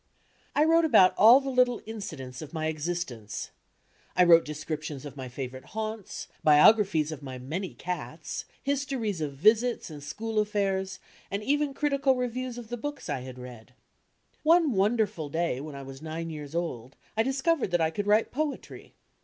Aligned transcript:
I 0.55 0.63
wrote 0.63 0.83
about 0.83 1.13
alt 1.15 1.43
the 1.43 1.51
litde 1.51 1.83
incidents 1.85 2.41
of 2.41 2.53
my 2.53 2.65
existence. 2.65 3.51
I 4.15 4.23
wrote 4.23 4.43
descriptions 4.45 5.05
of 5.05 5.15
my 5.15 5.29
favourite 5.29 5.63
haunts, 5.77 6.27
biographies 6.43 7.11
of 7.11 7.21
my 7.21 7.37
many 7.37 7.75
cats, 7.75 8.45
histories 8.63 9.21
of 9.21 9.33
visits, 9.33 9.91
and 9.91 10.01
D,i„Mb, 10.01 10.17
Google 10.17 10.35
school 10.45 10.45
aflNairs, 10.61 10.97
and 11.29 11.43
even 11.43 11.75
critical 11.75 12.15
reviews 12.15 12.57
of 12.57 12.69
the 12.69 12.77
books 12.77 13.09
I 13.09 13.19
had 13.19 13.37
read. 13.37 13.75
One 14.41 14.71
wonderful 14.71 15.29
day, 15.29 15.61
when 15.61 15.75
I 15.75 15.83
was 15.83 16.01
nine 16.01 16.31
years 16.31 16.55
old, 16.55 16.95
I 17.15 17.23
discov 17.23 17.59
ered 17.61 17.69
that 17.69 17.79
I 17.81 17.91
could 17.91 18.07
write 18.07 18.31
poetry. 18.31 18.95